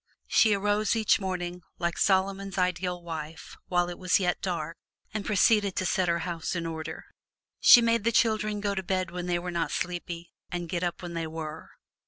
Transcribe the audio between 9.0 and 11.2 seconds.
when they were not sleepy and get up when